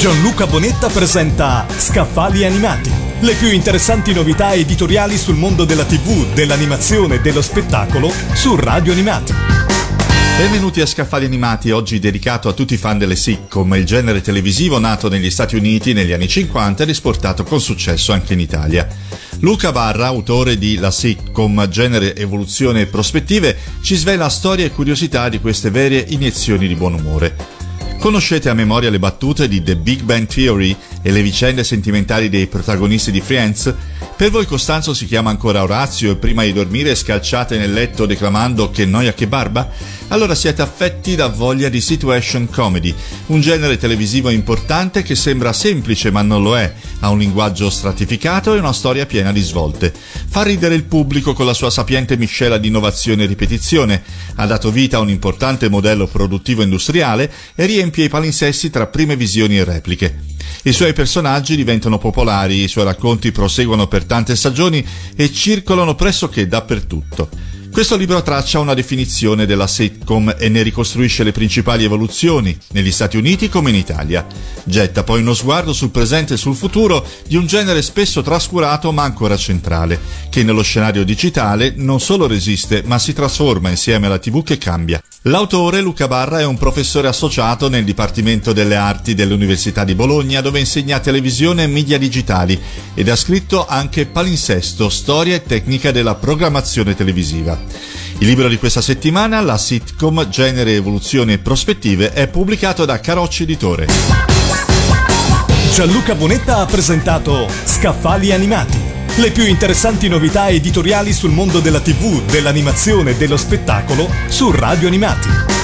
Gianluca 0.00 0.46
Bonetta 0.46 0.88
presenta 0.88 1.66
Scaffali 1.76 2.46
Animati. 2.46 2.90
Le 3.20 3.34
più 3.34 3.52
interessanti 3.52 4.14
novità 4.14 4.54
editoriali 4.54 5.18
sul 5.18 5.34
mondo 5.34 5.66
della 5.66 5.84
TV, 5.84 6.32
dell'animazione 6.32 7.16
e 7.16 7.20
dello 7.20 7.42
spettacolo 7.42 8.10
su 8.32 8.56
Radio 8.56 8.92
Animati. 8.92 9.34
Benvenuti 10.38 10.80
a 10.80 10.86
Scaffali 10.86 11.26
Animati, 11.26 11.70
oggi 11.70 11.98
dedicato 11.98 12.48
a 12.48 12.54
tutti 12.54 12.72
i 12.72 12.78
fan 12.78 12.96
delle 12.96 13.14
sitcom, 13.14 13.74
il 13.74 13.84
genere 13.84 14.22
televisivo 14.22 14.78
nato 14.78 15.10
negli 15.10 15.30
Stati 15.30 15.56
Uniti 15.56 15.92
negli 15.92 16.12
anni 16.12 16.28
50 16.28 16.84
ed 16.84 16.88
esportato 16.88 17.44
con 17.44 17.60
successo 17.60 18.14
anche 18.14 18.32
in 18.32 18.40
Italia. 18.40 18.88
Luca 19.40 19.70
Barra, 19.70 20.06
autore 20.06 20.56
di 20.56 20.76
La 20.76 20.90
sitcom, 20.90 21.68
genere, 21.68 22.16
evoluzione 22.16 22.80
e 22.80 22.86
prospettive, 22.86 23.54
ci 23.82 23.96
svela 23.96 24.30
storie 24.30 24.64
e 24.64 24.70
curiosità 24.70 25.28
di 25.28 25.40
queste 25.40 25.68
vere 25.68 26.02
iniezioni 26.08 26.66
di 26.66 26.74
buon 26.74 26.94
umore. 26.94 27.59
Conoscete 28.00 28.48
a 28.48 28.54
memoria 28.54 28.88
le 28.88 28.98
battute 28.98 29.46
di 29.46 29.62
The 29.62 29.76
Big 29.76 30.00
Bang 30.04 30.26
Theory 30.26 30.74
e 31.02 31.10
le 31.12 31.20
vicende 31.20 31.62
sentimentali 31.62 32.30
dei 32.30 32.46
protagonisti 32.46 33.10
di 33.10 33.20
Friends? 33.20 33.74
Per 34.16 34.30
voi 34.30 34.46
Costanzo 34.46 34.94
si 34.94 35.04
chiama 35.04 35.28
ancora 35.28 35.62
Orazio 35.62 36.12
e 36.12 36.16
prima 36.16 36.42
di 36.42 36.54
dormire 36.54 36.94
scalciate 36.94 37.58
nel 37.58 37.74
letto 37.74 38.06
declamando 38.06 38.70
che 38.70 38.86
noia 38.86 39.12
che 39.12 39.26
barba? 39.26 39.68
Allora 40.08 40.34
siete 40.34 40.62
affetti 40.62 41.14
da 41.14 41.28
voglia 41.28 41.68
di 41.68 41.82
situation 41.82 42.48
comedy, 42.48 42.94
un 43.26 43.42
genere 43.42 43.76
televisivo 43.76 44.30
importante 44.30 45.02
che 45.02 45.14
sembra 45.14 45.52
semplice 45.52 46.10
ma 46.10 46.22
non 46.22 46.42
lo 46.42 46.56
è, 46.56 46.72
ha 47.00 47.10
un 47.10 47.18
linguaggio 47.18 47.68
stratificato 47.70 48.54
e 48.54 48.58
una 48.58 48.72
storia 48.72 49.06
piena 49.06 49.32
di 49.32 49.40
svolte. 49.40 49.92
Fa 49.92 50.42
ridere 50.42 50.74
il 50.74 50.84
pubblico 50.84 51.32
con 51.32 51.46
la 51.46 51.54
sua 51.54 51.70
sapiente 51.70 52.16
miscela 52.16 52.58
di 52.58 52.68
innovazione 52.68 53.24
e 53.24 53.26
ripetizione, 53.26 54.02
ha 54.36 54.46
dato 54.46 54.70
vita 54.70 54.98
a 54.98 55.00
un 55.00 55.10
importante 55.10 55.68
modello 55.68 56.06
produttivo 56.06 56.62
industriale 56.62 57.30
e 57.54 57.66
riempie 57.66 58.04
i 58.04 58.08
palinsessi 58.08 58.70
tra 58.70 58.86
prime 58.86 59.16
visioni 59.16 59.58
e 59.58 59.64
repliche. 59.64 60.20
I 60.64 60.72
suoi 60.72 60.92
personaggi 60.92 61.56
diventano 61.56 61.98
popolari, 61.98 62.62
i 62.62 62.68
suoi 62.68 62.84
racconti 62.84 63.32
proseguono 63.32 63.86
per 63.86 64.04
tante 64.04 64.36
stagioni 64.36 64.84
e 65.16 65.32
circolano 65.32 65.94
pressoché 65.94 66.46
dappertutto. 66.46 67.49
Questo 67.72 67.96
libro 67.96 68.20
traccia 68.20 68.58
una 68.58 68.74
definizione 68.74 69.46
della 69.46 69.68
sitcom 69.68 70.34
e 70.36 70.48
ne 70.48 70.62
ricostruisce 70.62 71.22
le 71.22 71.30
principali 71.30 71.84
evoluzioni, 71.84 72.54
negli 72.72 72.90
Stati 72.90 73.16
Uniti 73.16 73.48
come 73.48 73.70
in 73.70 73.76
Italia. 73.76 74.26
Getta 74.64 75.04
poi 75.04 75.20
uno 75.20 75.34
sguardo 75.34 75.72
sul 75.72 75.90
presente 75.90 76.34
e 76.34 76.36
sul 76.36 76.56
futuro 76.56 77.06
di 77.28 77.36
un 77.36 77.46
genere 77.46 77.80
spesso 77.82 78.22
trascurato 78.22 78.90
ma 78.90 79.04
ancora 79.04 79.36
centrale, 79.36 80.00
che 80.30 80.42
nello 80.42 80.62
scenario 80.62 81.04
digitale 81.04 81.72
non 81.76 82.00
solo 82.00 82.26
resiste 82.26 82.82
ma 82.84 82.98
si 82.98 83.12
trasforma 83.12 83.70
insieme 83.70 84.06
alla 84.06 84.18
TV 84.18 84.42
che 84.42 84.58
cambia. 84.58 85.00
L'autore 85.24 85.80
Luca 85.80 86.08
Barra 86.08 86.40
è 86.40 86.46
un 86.46 86.58
professore 86.58 87.06
associato 87.06 87.68
nel 87.68 87.84
Dipartimento 87.84 88.52
delle 88.52 88.76
Arti 88.76 89.14
dell'Università 89.14 89.84
di 89.84 89.94
Bologna 89.94 90.40
dove 90.40 90.58
insegna 90.58 90.98
televisione 90.98 91.64
e 91.64 91.68
media 91.68 91.98
digitali 91.98 92.58
ed 92.94 93.08
ha 93.08 93.16
scritto 93.16 93.66
anche 93.66 94.06
Palinsesto, 94.06 94.88
storia 94.88 95.34
e 95.34 95.42
tecnica 95.42 95.90
della 95.92 96.14
programmazione 96.14 96.94
televisiva. 96.94 97.59
Il 98.18 98.26
libro 98.26 98.48
di 98.48 98.58
questa 98.58 98.80
settimana, 98.80 99.40
la 99.40 99.56
sitcom 99.56 100.28
Genere, 100.28 100.74
Evoluzione 100.74 101.34
e 101.34 101.38
Prospettive, 101.38 102.12
è 102.12 102.28
pubblicato 102.28 102.84
da 102.84 103.00
Carocci 103.00 103.44
Editore. 103.44 103.86
Gianluca 105.72 106.14
Bonetta 106.14 106.58
ha 106.58 106.66
presentato 106.66 107.48
Scaffali 107.64 108.32
Animati. 108.32 108.78
Le 109.16 109.30
più 109.30 109.44
interessanti 109.46 110.08
novità 110.08 110.48
editoriali 110.48 111.12
sul 111.12 111.30
mondo 111.30 111.60
della 111.60 111.80
TV, 111.80 112.22
dell'animazione 112.24 113.12
e 113.12 113.16
dello 113.16 113.36
spettacolo 113.36 114.08
su 114.28 114.50
Radio 114.50 114.88
Animati. 114.88 115.59